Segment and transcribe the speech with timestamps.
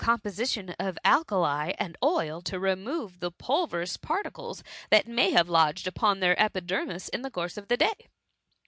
[0.23, 5.85] position of alkali and oil to remove the puU verous particles that may have lodged
[5.85, 8.07] upon their epidermis in the course of the day.